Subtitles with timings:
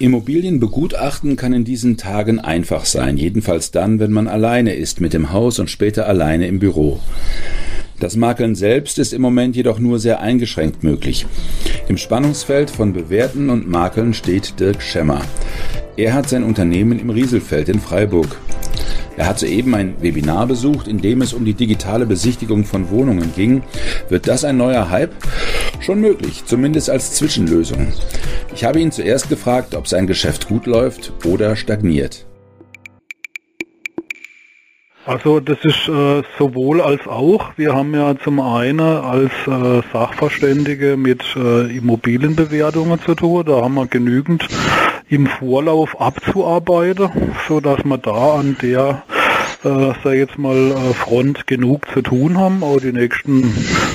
[0.00, 5.12] Immobilien begutachten kann in diesen Tagen einfach sein, jedenfalls dann, wenn man alleine ist mit
[5.12, 6.98] dem Haus und später alleine im Büro.
[8.00, 11.26] Das Makeln selbst ist im Moment jedoch nur sehr eingeschränkt möglich.
[11.86, 15.22] Im Spannungsfeld von Bewerten und Makeln steht Dirk Schemmer.
[15.96, 18.36] Er hat sein Unternehmen im Rieselfeld in Freiburg.
[19.16, 23.32] Er hat soeben ein Webinar besucht, in dem es um die digitale Besichtigung von Wohnungen
[23.36, 23.62] ging.
[24.08, 25.12] Wird das ein neuer Hype?
[25.78, 27.92] Schon möglich, zumindest als Zwischenlösung.
[28.54, 32.24] Ich habe ihn zuerst gefragt, ob sein Geschäft gut läuft oder stagniert.
[35.06, 37.50] Also das ist äh, sowohl als auch.
[37.56, 43.44] Wir haben ja zum einen als äh, Sachverständige mit äh, Immobilienbewertungen zu tun.
[43.44, 44.46] Da haben wir genügend
[45.08, 47.10] im Vorlauf abzuarbeiten,
[47.48, 49.02] so dass wir da an der
[49.64, 53.44] äh, sag jetzt mal, äh, Front genug zu tun haben, auch die nächsten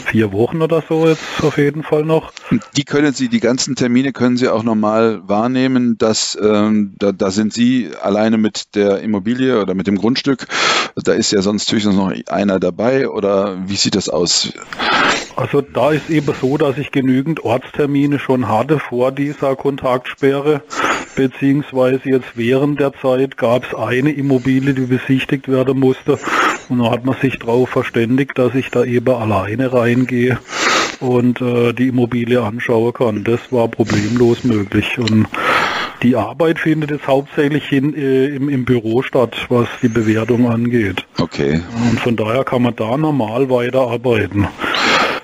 [0.05, 2.31] vier Wochen oder so jetzt auf jeden Fall noch.
[2.75, 7.31] Die können Sie, die ganzen Termine können Sie auch normal wahrnehmen, dass ähm, da, da
[7.31, 10.47] sind Sie alleine mit der Immobilie oder mit dem Grundstück,
[10.95, 14.53] da ist ja sonst höchstens noch einer dabei oder wie sieht das aus?
[15.35, 20.63] Also da ist eben so, dass ich genügend Ortstermine schon hatte vor dieser Kontaktsperre,
[21.15, 26.19] beziehungsweise jetzt während der Zeit gab es eine Immobilie, die besichtigt werden musste
[26.69, 30.39] und da hat man sich darauf verständigt, dass ich da eben alleine reingehe
[30.99, 33.23] und äh, die Immobilie anschauen kann.
[33.23, 35.27] Das war problemlos möglich und
[36.03, 41.05] die Arbeit findet jetzt hauptsächlich in, äh, im, im Büro statt, was die Bewertung angeht.
[41.17, 41.61] Okay.
[41.89, 44.47] Und von daher kann man da normal weiterarbeiten.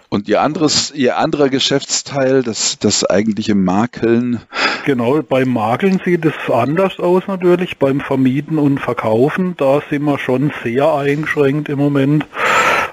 [0.09, 4.41] Und ihr anderes, ihr anderer Geschäftsteil, das, das eigentliche Makeln.
[4.85, 7.79] Genau, beim Makeln sieht es anders aus natürlich.
[7.79, 12.25] Beim Vermieten und Verkaufen, da sind wir schon sehr eingeschränkt im Moment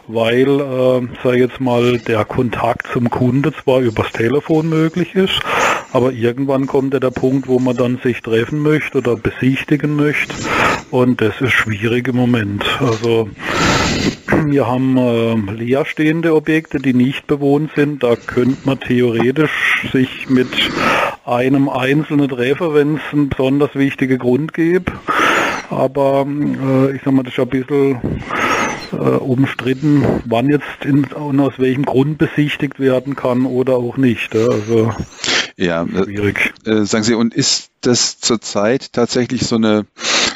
[0.09, 5.41] weil, äh, sag jetzt mal, der Kontakt zum Kunde zwar übers Telefon möglich ist,
[5.93, 10.35] aber irgendwann kommt ja der Punkt, wo man dann sich treffen möchte oder besichtigen möchte
[10.91, 12.65] und das ist schwierig im Moment.
[12.81, 13.31] Also
[14.47, 18.03] wir haben äh, leerstehende Objekte, die nicht bewohnt sind.
[18.03, 20.49] Da könnte man theoretisch sich mit
[21.25, 24.93] einem einzelnen treffen, wenn es einen besonders wichtigen Grund gibt.
[25.71, 28.01] Aber äh, ich sag mal, das ist ein bisschen
[28.93, 34.35] äh, umstritten, wann jetzt in, und aus welchem Grund besichtigt werden kann oder auch nicht.
[34.35, 34.93] Also
[35.57, 36.53] ja, äh, schwierig.
[36.67, 39.87] Äh, sagen Sie, und ist das zurzeit tatsächlich so eine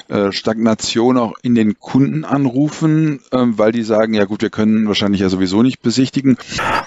[0.08, 5.20] äh, Stagnation auch in den Kundenanrufen, ähm, weil die sagen, ja gut, wir können wahrscheinlich
[5.20, 6.38] ja sowieso nicht besichtigen?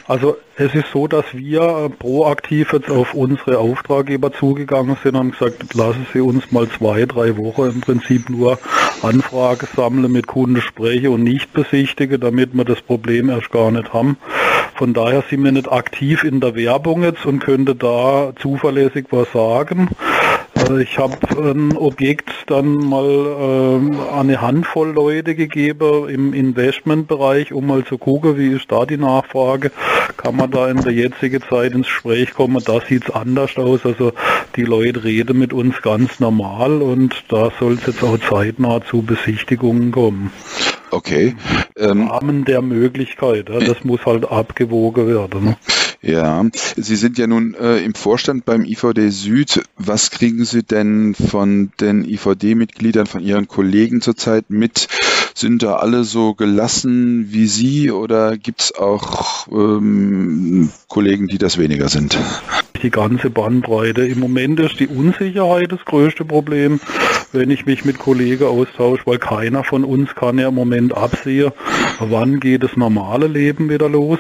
[0.08, 5.38] Also es ist so, dass wir äh, proaktiv jetzt auf unsere Auftraggeber zugegangen sind und
[5.38, 8.58] gesagt, lassen Sie uns mal zwei, drei Wochen im Prinzip nur
[9.02, 13.94] Anfrage sammeln, mit Kunden spreche und nicht besichtige, damit wir das Problem erst gar nicht
[13.94, 14.18] haben.
[14.76, 19.30] Von daher sind wir nicht aktiv in der Werbung jetzt und könnte da zuverlässig was
[19.34, 19.90] sagen.
[20.70, 21.18] Also ich habe
[21.50, 28.38] ein Objekt dann mal äh, eine Handvoll Leute gegeben im Investmentbereich, um mal zu gucken,
[28.38, 29.72] wie ist da die Nachfrage.
[30.18, 32.62] Kann man da in der jetzigen Zeit ins Gespräch kommen?
[32.64, 33.84] Da sieht es anders aus.
[33.84, 34.14] Also
[34.56, 39.02] die Leute reden mit uns ganz normal und da soll es jetzt auch zeitnah zu
[39.02, 40.32] Besichtigungen kommen.
[40.92, 41.36] Okay.
[41.76, 43.50] Im Rahmen der Möglichkeit.
[43.50, 45.56] Ja, das muss halt abgewogen werden.
[46.02, 46.46] Ja,
[46.78, 49.62] Sie sind ja nun äh, im Vorstand beim IVD Süd.
[49.78, 54.88] Was kriegen Sie denn von den IVD-Mitgliedern, von Ihren Kollegen zurzeit mit?
[55.36, 61.58] Sind da alle so gelassen wie Sie oder gibt es auch ähm, Kollegen, die das
[61.58, 62.18] weniger sind?
[62.82, 64.06] Die ganze Bandbreite.
[64.06, 66.80] Im Moment ist die Unsicherheit das größte Problem,
[67.34, 71.52] wenn ich mich mit Kollegen austausche, weil keiner von uns kann ja im Moment absehen,
[72.00, 74.20] wann geht das normale Leben wieder los.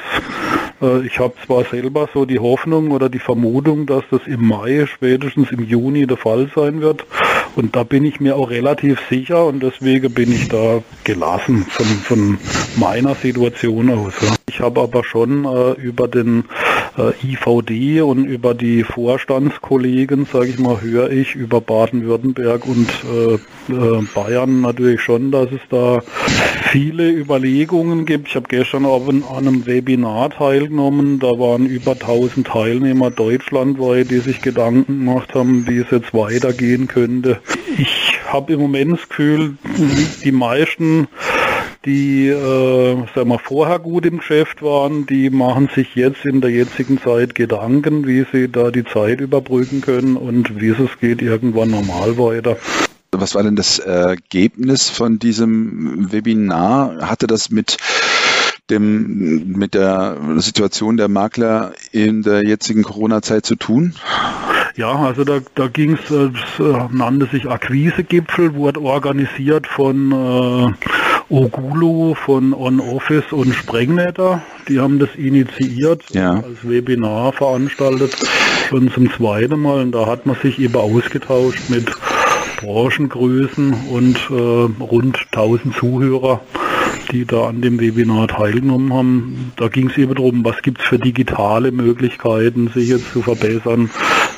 [0.82, 4.86] Äh, ich habe zwar selber so die Hoffnung oder die Vermutung, dass das im Mai,
[4.86, 7.06] spätestens im Juni der Fall sein wird.
[7.56, 11.86] Und da bin ich mir auch relativ sicher und deswegen bin ich da gelassen von,
[11.86, 12.38] von
[12.78, 14.14] meiner Situation aus.
[14.50, 16.46] Ich habe aber schon äh, über den
[16.98, 23.40] äh, IVD und über die Vorstandskollegen, sage ich mal, höre ich über Baden-Württemberg und äh,
[24.14, 26.02] Bayern natürlich schon, dass es da
[26.72, 28.28] viele Überlegungen gibt.
[28.30, 31.20] Ich habe gestern auch an einem Webinar teilgenommen.
[31.20, 36.88] Da waren über 1000 Teilnehmer deutschlandweit, die sich Gedanken gemacht haben, wie es jetzt weitergehen
[36.88, 37.40] könnte.
[37.78, 39.58] Ich habe im Moment das Gefühl,
[40.24, 41.08] die meisten
[41.86, 46.52] die äh, sagen wir, vorher gut im Geschäft waren, die machen sich jetzt in der
[46.52, 51.72] jetzigen Zeit Gedanken, wie sie da die Zeit überbrücken können und wie es geht irgendwann
[51.72, 52.58] normal weiter.
[53.12, 57.10] Was war denn das Ergebnis von diesem Webinar?
[57.10, 57.78] Hatte das mit
[58.70, 63.96] dem, mit der Situation der Makler in der jetzigen Corona-Zeit zu tun?
[64.76, 66.30] Ja, also da, da ging es, äh,
[66.64, 74.42] äh, nannte sich Akquisegipfel, wurde organisiert von äh, Ogulo, von On Office und Sprengnetter.
[74.68, 76.36] Die haben das initiiert, ja.
[76.36, 78.16] als Webinar veranstaltet,
[78.70, 79.82] schon zum zweiten Mal.
[79.82, 81.92] Und da hat man sich eben ausgetauscht mit
[82.62, 86.42] Branchengrößen und äh, rund 1000 Zuhörer
[87.12, 89.52] die da an dem Webinar teilgenommen haben.
[89.56, 93.90] Da ging es eben darum, was gibt es für digitale Möglichkeiten, sich jetzt zu verbessern.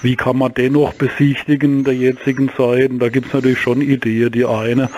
[0.02, 2.92] Wie kann man dennoch besichtigen in der jetzigen Zeit?
[2.92, 4.32] Und da gibt es natürlich schon Ideen.
[4.32, 4.90] Die eine,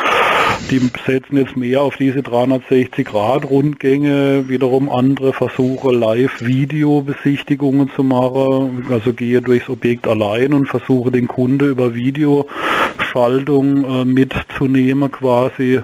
[0.71, 9.41] die setzen jetzt mehr auf diese 360-Grad-Rundgänge, wiederum andere versuche Live-Video-Besichtigungen zu machen, also gehe
[9.41, 15.81] durchs Objekt allein und versuche den Kunde über Videoschaltung äh, mitzunehmen quasi.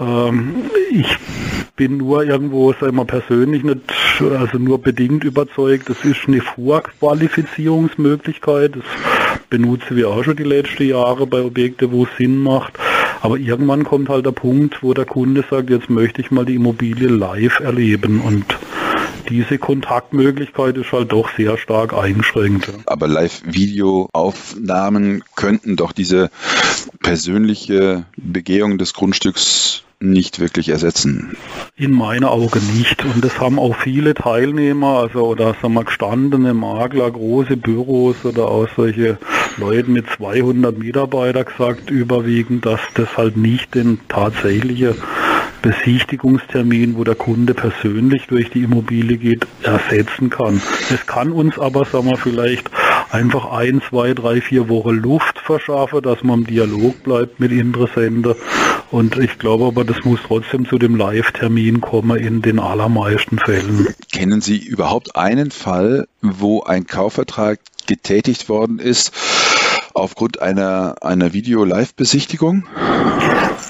[0.00, 1.16] Ähm, ich
[1.76, 3.82] bin nur irgendwo, sagen wir persönlich nicht,
[4.20, 5.88] also nur bedingt überzeugt.
[5.88, 8.74] Das ist eine Vorqualifizierungsmöglichkeit.
[8.76, 8.84] Das
[9.48, 12.78] benutzen wir auch schon die letzten Jahre bei Objekten, wo es Sinn macht.
[13.20, 16.54] Aber irgendwann kommt halt der Punkt, wo der Kunde sagt, jetzt möchte ich mal die
[16.54, 18.20] Immobilie live erleben.
[18.20, 18.44] Und
[19.28, 22.70] diese Kontaktmöglichkeit ist halt doch sehr stark eingeschränkt.
[22.86, 26.30] Aber Live-Video-Aufnahmen könnten doch diese
[27.00, 31.36] persönliche Begehung des Grundstücks nicht wirklich ersetzen.
[31.76, 33.04] In meiner Augen nicht.
[33.04, 38.48] Und das haben auch viele Teilnehmer, also oder sagen wir gestandene Makler, große Büros oder
[38.48, 39.18] auch solche
[39.56, 44.94] Leute mit 200 Mitarbeitern gesagt, überwiegend, dass das halt nicht den tatsächlichen
[45.62, 50.60] Besichtigungstermin, wo der Kunde persönlich durch die Immobilie geht, ersetzen kann.
[50.90, 52.70] Es kann uns aber, sagen wir, vielleicht
[53.10, 58.34] einfach ein, zwei, drei, vier Wochen Luft verschaffen, dass man im Dialog bleibt mit Interessenten.
[58.90, 63.88] Und ich glaube aber, das muss trotzdem zu dem Live-Termin kommen in den allermeisten Fällen.
[64.12, 69.12] Kennen Sie überhaupt einen Fall, wo ein Kaufvertrag getätigt worden ist
[69.94, 72.64] aufgrund einer, einer Video-Live-Besichtigung?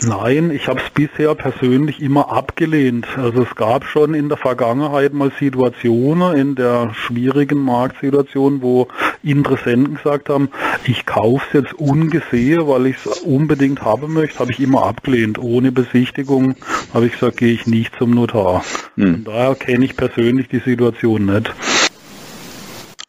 [0.02, 3.06] Nein, ich habe es bisher persönlich immer abgelehnt.
[3.16, 8.88] Also es gab schon in der Vergangenheit mal Situationen in der schwierigen Marktsituation, wo
[9.22, 10.50] Interessenten gesagt haben,
[10.84, 15.38] ich kaufe es jetzt ungesehen, weil ich es unbedingt haben möchte, habe ich immer abgelehnt.
[15.38, 16.54] Ohne Besichtigung
[16.94, 18.64] habe ich gesagt, gehe ich nicht zum Notar.
[18.96, 19.14] Hm.
[19.14, 21.52] Von daher kenne ich persönlich die Situation nicht.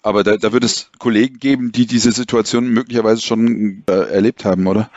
[0.01, 4.65] Aber da, da wird es Kollegen geben, die diese Situation möglicherweise schon äh, erlebt haben,
[4.65, 4.89] oder?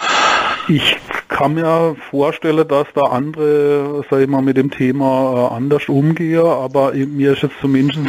[0.68, 0.96] Ich
[1.28, 6.44] kann mir vorstellen, dass da andere, sag ich mal, mit dem Thema äh, anders umgehen,
[6.44, 8.06] aber mir ist jetzt zumindest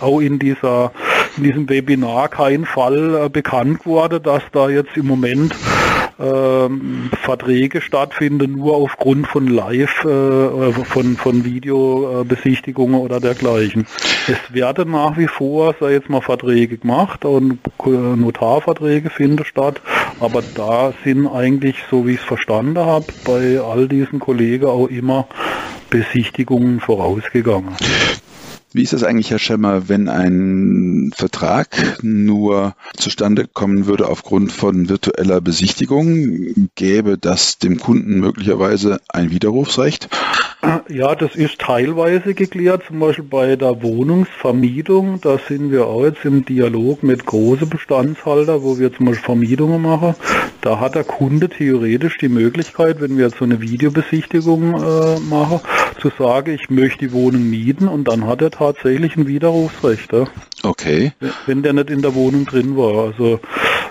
[0.00, 0.92] auch in dieser
[1.36, 5.54] in diesem Webinar kein Fall äh, bekannt geworden, dass da jetzt im Moment
[6.18, 13.86] ähm, Verträge stattfinden, nur aufgrund von Live, äh, von, von Videobesichtigungen oder dergleichen.
[14.26, 19.80] Es werden nach wie vor, sei jetzt mal Verträge gemacht und Notarverträge finden statt,
[20.20, 24.86] aber da sind eigentlich, so wie ich es verstanden habe, bei all diesen Kollegen auch
[24.88, 25.26] immer
[25.90, 27.76] Besichtigungen vorausgegangen.
[28.76, 31.68] Wie ist das eigentlich, Herr Schemmer, wenn ein Vertrag
[32.02, 36.68] nur zustande kommen würde aufgrund von virtueller Besichtigung?
[36.74, 40.10] Gäbe das dem Kunden möglicherweise ein Widerrufsrecht?
[40.88, 45.20] Ja, das ist teilweise geklärt, zum Beispiel bei der Wohnungsvermietung.
[45.22, 49.80] Da sind wir auch jetzt im Dialog mit großen Bestandshalter, wo wir zum Beispiel Vermietungen
[49.80, 50.16] machen.
[50.60, 55.60] Da hat der Kunde theoretisch die Möglichkeit, wenn wir jetzt so eine Videobesichtigung äh, machen,
[56.00, 60.12] zu sagen, ich möchte die Wohnung mieten und dann hat er tatsächlich ein Widerrufsrecht.
[60.12, 60.24] Ja?
[60.62, 61.12] Okay.
[61.46, 63.06] Wenn der nicht in der Wohnung drin war.
[63.06, 63.40] Also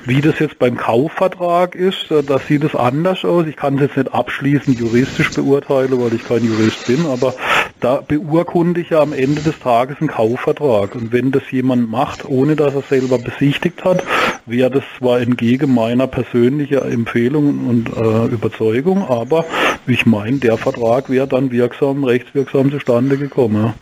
[0.06, 3.48] wie das jetzt beim Kaufvertrag ist, äh, da sieht es anders aus.
[3.48, 7.34] Ich kann es jetzt nicht abschließend juristisch beurteilen, weil ich kein Jurist bin, aber
[7.80, 10.96] da beurkunde ich ja am Ende des Tages einen Kaufvertrag.
[10.96, 14.04] Und wenn das jemand macht, ohne dass er selber besichtigt hat,
[14.46, 19.46] wäre das zwar entgegen meiner persönlichen Empfehlung und äh, Überzeugung, aber
[19.88, 23.74] ich meine, der Vertrag wäre dann wirksam, rechtswirksam zustande gekommen.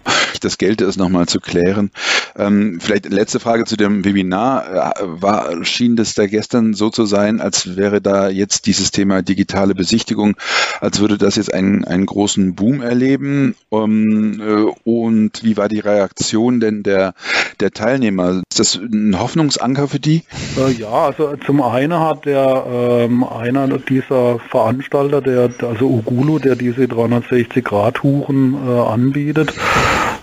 [0.44, 1.92] Das Geld ist, nochmal zu klären.
[2.36, 4.96] Ähm, vielleicht letzte Frage zu dem Webinar.
[4.98, 9.22] Äh, war, schien das da gestern so zu sein, als wäre da jetzt dieses Thema
[9.22, 10.36] digitale Besichtigung,
[10.82, 13.56] als würde das jetzt einen, einen großen Boom erleben?
[13.70, 17.14] Um, äh, und wie war die Reaktion denn der,
[17.60, 18.42] der Teilnehmer?
[18.50, 20.24] Ist das ein Hoffnungsanker für die?
[20.58, 26.56] Äh, ja, also zum einen hat der ähm, einer dieser Veranstalter, der also Ugulu, der
[26.56, 29.54] diese 360-Grad-Huren äh, anbietet,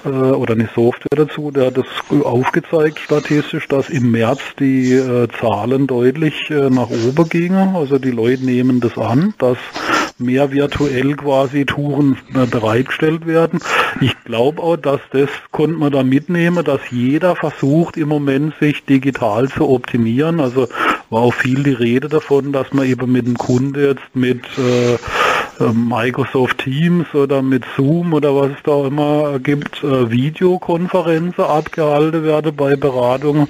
[0.05, 1.87] äh, oder eine Software dazu, der hat das
[2.25, 7.77] aufgezeigt statistisch, dass im März die äh, Zahlen deutlich äh, nach oben gingen.
[7.77, 9.59] Also die Leute nehmen das an, dass
[10.21, 13.61] mehr virtuell quasi Touren äh, bereitgestellt werden.
[14.01, 18.85] Ich glaube auch, dass das konnte man da mitnehmen, dass jeder versucht im Moment sich
[18.85, 20.41] digital zu optimieren.
[20.41, 20.69] Also
[21.09, 24.97] war auch viel die Rede davon, dass man eben mit dem Kunde jetzt mit äh,
[25.73, 32.55] Microsoft Teams oder mit Zoom oder was es da immer gibt, äh, Videokonferenzen abgehalten werden
[32.57, 33.49] bei Beratungen.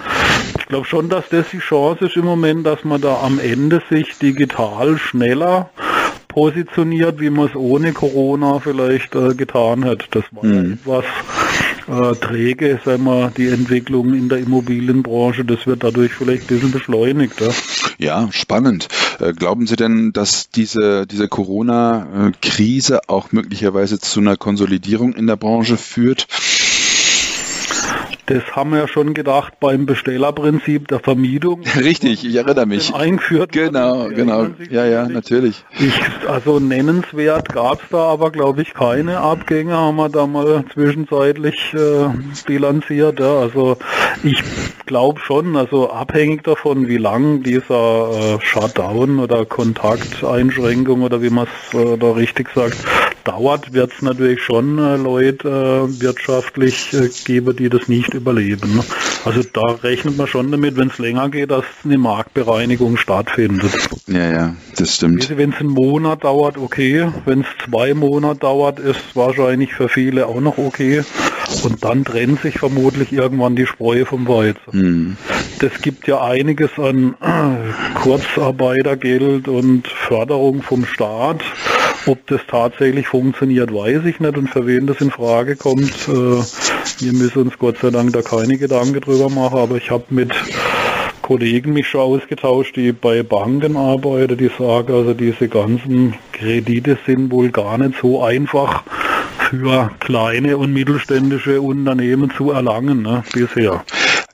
[0.59, 3.83] Ich glaube schon, dass das die Chance ist im Moment, dass man da am Ende
[3.91, 5.71] sich digital schneller
[6.29, 10.07] positioniert, wie man es ohne Corona vielleicht äh, getan hat.
[10.13, 10.75] Das war mhm.
[10.75, 11.05] etwas
[11.91, 15.45] äh, träge, sagen wir, die Entwicklung in der Immobilienbranche.
[15.45, 17.41] Das wird dadurch vielleicht ein bisschen beschleunigt.
[17.41, 17.51] Ja,
[17.99, 18.89] ja spannend.
[19.19, 25.37] Äh, glauben Sie denn, dass diese, diese Corona-Krise auch möglicherweise zu einer Konsolidierung in der
[25.37, 26.27] Branche führt?
[28.31, 31.63] Das haben wir ja schon gedacht beim Bestellerprinzip der Vermietung.
[31.77, 32.95] Richtig, ich erinnere mich.
[32.95, 33.51] Eingeführt.
[33.51, 34.47] Genau, genau.
[34.71, 35.65] Ja, ja, natürlich.
[35.81, 40.65] Ich, also nennenswert gab es da aber, glaube ich, keine Abgänge, haben wir da mal
[40.73, 42.11] zwischenzeitlich äh,
[42.47, 43.19] bilanziert.
[43.19, 43.41] Ja.
[43.41, 43.79] Also
[44.23, 44.41] ich
[44.87, 51.49] glaube schon, also abhängig davon, wie lang dieser äh, Shutdown oder Kontakteinschränkung oder wie man
[51.49, 52.77] es äh, da richtig sagt,
[53.31, 58.83] dauert, wird es natürlich schon äh, Leute äh, wirtschaftlich äh, geben, die das nicht überleben.
[59.25, 63.73] Also da rechnet man schon damit, wenn es länger geht, dass eine Marktbereinigung stattfindet.
[64.07, 65.37] Ja, ja, das stimmt.
[65.37, 67.09] Wenn es einen Monat dauert, okay.
[67.27, 71.03] Wenn es zwei Monate dauert, ist wahrscheinlich für viele auch noch okay.
[71.65, 74.73] Und dann trennt sich vermutlich irgendwann die Spreu vom Weizen.
[74.73, 75.17] Hm.
[75.59, 77.15] Das gibt ja einiges an
[78.03, 81.43] Kurzarbeitergeld und Förderung vom Staat.
[82.07, 86.09] Ob das tatsächlich funktioniert, weiß ich nicht und für wen das in Frage kommt.
[86.09, 86.43] Äh,
[87.03, 90.33] wir müssen uns Gott sei Dank da keine Gedanken drüber machen, aber ich habe mit
[91.23, 97.31] Kollegen mich schon ausgetauscht, die bei Banken arbeiten, die sagen, also diese ganzen Kredite sind
[97.31, 98.83] wohl gar nicht so einfach
[99.51, 103.85] für kleine und mittelständische Unternehmen zu erlangen ne, bisher.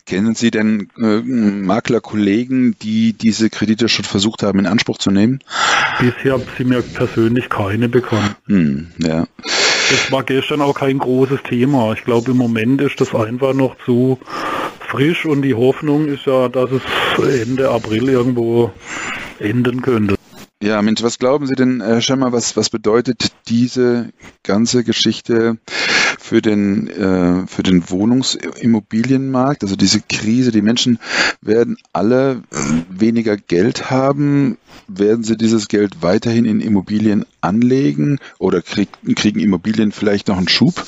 [0.07, 5.41] Kennen Sie denn äh, Maklerkollegen, die diese Kredite schon versucht haben, in Anspruch zu nehmen?
[5.99, 8.37] Bisher sind mir persönlich keine bekannt.
[8.47, 9.27] Hm, ja.
[9.43, 11.93] Das war gestern auch kein großes Thema.
[11.93, 14.19] Ich glaube, im Moment ist das einfach noch zu
[14.89, 18.71] frisch und die Hoffnung ist ja, dass es Ende April irgendwo
[19.39, 20.17] enden könnte.
[20.63, 24.09] Ja, Mensch, was glauben Sie denn, Herr Schemmer, was, was bedeutet diese
[24.43, 25.59] ganze Geschichte
[26.19, 29.63] für den, äh, für den Wohnungsimmobilienmarkt?
[29.63, 30.99] Also diese Krise, die Menschen
[31.43, 32.43] werden alle
[32.89, 34.57] weniger Geld haben.
[34.89, 40.49] Werden sie dieses Geld weiterhin in Immobilien anlegen oder krieg, kriegen Immobilien vielleicht noch einen
[40.49, 40.85] Schub?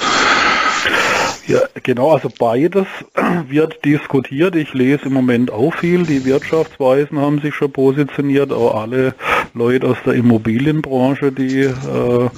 [1.49, 2.87] Ja, genau, also beides
[3.49, 4.55] wird diskutiert.
[4.55, 6.03] Ich lese im Moment auch viel.
[6.03, 9.15] Die Wirtschaftsweisen haben sich schon positioniert, auch alle
[9.55, 12.29] Leute aus der Immobilienbranche, die äh,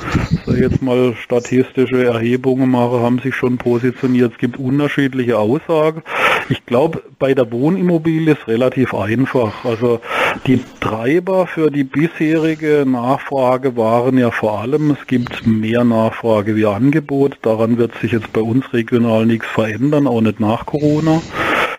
[0.59, 4.33] jetzt mal statistische Erhebungen machen, haben sich schon positioniert.
[4.33, 6.03] Es gibt unterschiedliche Aussagen.
[6.49, 9.65] Ich glaube, bei der Wohnimmobilie ist relativ einfach.
[9.65, 10.01] Also
[10.47, 16.67] die Treiber für die bisherige Nachfrage waren ja vor allem, es gibt mehr Nachfrage wie
[16.67, 17.39] Angebot.
[17.43, 21.21] Daran wird sich jetzt bei uns regional nichts verändern, auch nicht nach Corona.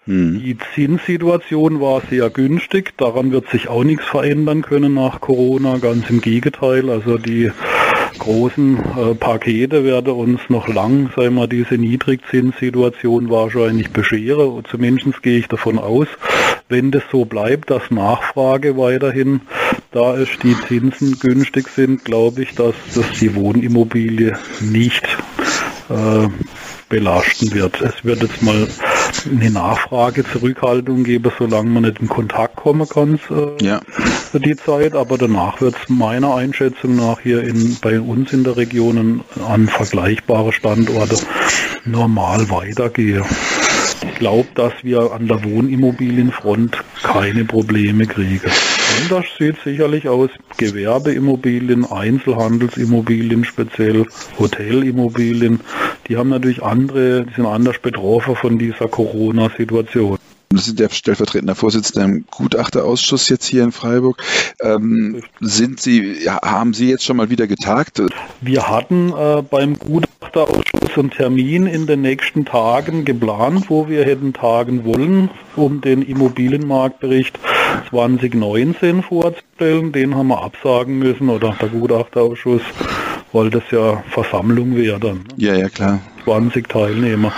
[0.06, 0.42] Mhm.
[0.44, 6.10] Die Zinssituation war sehr günstig, daran wird sich auch nichts verändern können nach Corona, ganz
[6.10, 6.90] im Gegenteil.
[6.90, 7.52] Also die
[8.22, 14.64] großen äh, Pakete werden uns noch lang, sagen wir, diese Niedrigzinssituation wahrscheinlich bescheren.
[14.70, 16.08] Zumindest gehe ich davon aus,
[16.70, 19.42] wenn das so bleibt, dass Nachfrage weiterhin
[19.92, 25.06] da ist, die Zinsen günstig sind, glaube ich, dass das die Wohnimmobilie nicht
[25.90, 26.28] äh,
[26.92, 27.82] belasten wird.
[27.82, 28.68] Es wird jetzt mal
[29.26, 33.82] eine Nachfrage, Zurückhaltung geben, solange man nicht in Kontakt kommen kann äh, ja.
[33.88, 34.94] für die Zeit.
[34.94, 39.68] Aber danach wird es meiner Einschätzung nach hier in, bei uns in der Region an
[39.68, 41.16] vergleichbare Standorte
[41.86, 43.24] normal weitergehen.
[44.04, 48.52] Ich glaube, dass wir an der Wohnimmobilienfront keine Probleme kriegen.
[49.02, 50.30] Anders sieht sicherlich aus.
[50.58, 54.06] Gewerbeimmobilien, Einzelhandelsimmobilien speziell,
[54.40, 55.60] Hotelimmobilien,
[56.08, 60.18] die haben natürlich andere, die sind anders betroffen von dieser Corona-Situation.
[60.54, 64.22] Sie sind der stellvertretende Vorsitzende im Gutachterausschuss jetzt hier in Freiburg.
[64.62, 68.02] Ähm, sind Sie, ja, haben Sie jetzt schon mal wieder getagt?
[68.42, 74.34] Wir hatten äh, beim Gutachterausschuss einen Termin in den nächsten Tagen geplant, wo wir hätten
[74.34, 77.40] tagen wollen, um den Immobilienmarktbericht
[77.90, 79.92] 2019 vorzustellen.
[79.92, 82.62] Den haben wir absagen müssen oder der Gutachterausschuss,
[83.32, 85.18] weil das ja Versammlung wäre dann.
[85.18, 85.24] Ne?
[85.38, 86.00] Ja, ja, klar.
[86.24, 87.34] 20 Teilnehmer.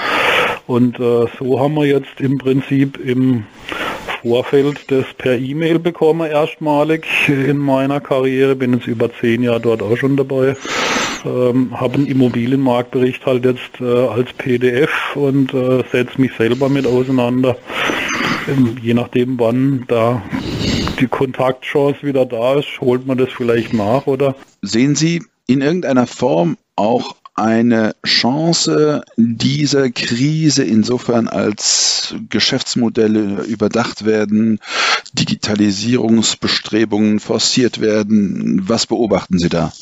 [0.67, 3.45] Und äh, so haben wir jetzt im Prinzip im
[4.23, 9.81] Vorfeld das per E-Mail bekommen, erstmalig in meiner Karriere, bin jetzt über zehn Jahre dort
[9.81, 10.55] auch schon dabei,
[11.25, 16.87] ähm, habe einen Immobilienmarktbericht halt jetzt äh, als PDF und äh, setze mich selber mit
[16.87, 17.57] auseinander,
[18.81, 20.21] je nachdem wann da
[20.99, 24.35] die Kontaktchance wieder da ist, holt man das vielleicht nach, oder?
[24.61, 34.59] Sehen Sie in irgendeiner Form auch eine Chance dieser Krise insofern als Geschäftsmodelle überdacht werden,
[35.13, 38.61] Digitalisierungsbestrebungen forciert werden.
[38.67, 39.73] Was beobachten Sie da?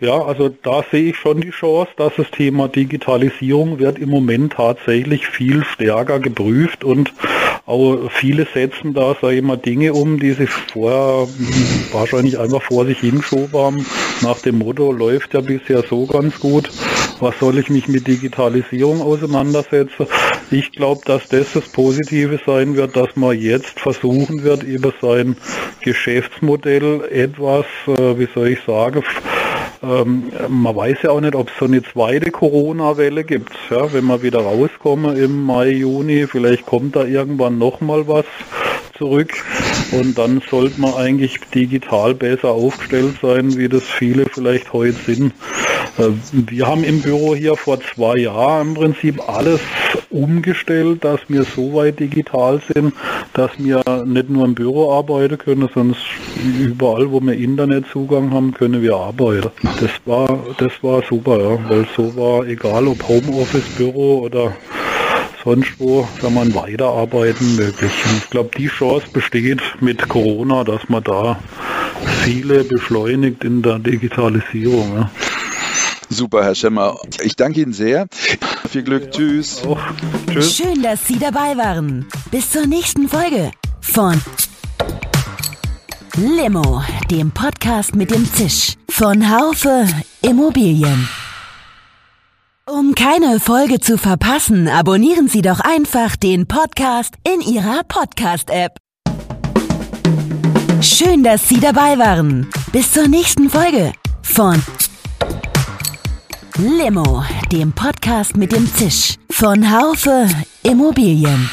[0.00, 4.52] Ja, also da sehe ich schon die Chance, dass das Thema Digitalisierung wird im Moment
[4.52, 7.12] tatsächlich viel stärker geprüft und
[7.68, 11.28] auch viele setzen da, sage ich mal, Dinge um, die sich vorher
[11.92, 13.86] wahrscheinlich einfach vor sich hingeschoben haben,
[14.22, 16.70] nach dem Motto, läuft ja bisher so ganz gut,
[17.20, 20.06] was soll ich mich mit Digitalisierung auseinandersetzen?
[20.50, 25.36] Ich glaube, dass das das Positive sein wird, dass man jetzt versuchen wird, über sein
[25.82, 29.04] Geschäftsmodell etwas, äh, wie soll ich sagen,
[29.82, 33.52] ähm, man weiß ja auch nicht, ob es so eine zweite Corona-Welle gibt.
[33.70, 38.24] Ja, wenn wir wieder rauskommen im Mai, Juni, vielleicht kommt da irgendwann nochmal was
[38.96, 39.32] zurück
[39.92, 45.32] und dann sollte man eigentlich digital besser aufgestellt sein, wie das viele vielleicht heute sind.
[45.98, 49.60] Äh, wir haben im Büro hier vor zwei Jahren im Prinzip alles
[50.10, 52.94] umgestellt, dass wir so weit digital sind,
[53.34, 55.96] dass wir nicht nur im Büro arbeiten können, sondern
[56.58, 59.50] überall, wo wir Internetzugang haben, können wir arbeiten.
[59.80, 64.54] Das war, das war super, ja, weil so war, egal ob Homeoffice, Büro oder
[65.44, 67.92] sonst wo, kann man weiterarbeiten möglich.
[68.04, 71.38] Und ich glaube, die Chance besteht mit Corona, dass man da
[72.22, 74.96] viele beschleunigt in der Digitalisierung.
[74.96, 75.10] Ja.
[76.10, 76.96] Super, Herr Schemmer.
[77.22, 78.06] Ich danke Ihnen sehr.
[78.68, 79.04] Viel Glück.
[79.04, 79.62] Ja, tschüss.
[80.30, 80.56] Tschüss.
[80.56, 82.06] Schön, dass Sie dabei waren.
[82.30, 84.20] Bis zur nächsten Folge von
[86.16, 89.86] Limo, dem Podcast mit dem Zisch von Haufe
[90.22, 91.08] Immobilien.
[92.66, 98.78] Um keine Folge zu verpassen, abonnieren Sie doch einfach den Podcast in Ihrer Podcast-App.
[100.82, 102.48] Schön, dass Sie dabei waren.
[102.72, 103.92] Bis zur nächsten Folge
[104.22, 104.62] von
[106.60, 110.28] Limo, dem Podcast mit dem Zisch von Haufe
[110.64, 111.48] Immobilien.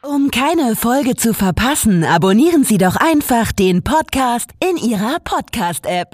[0.00, 6.04] Um keine Folge zu verpassen, abonnieren Sie doch einfach den Podcast in Ihrer Podcast-App.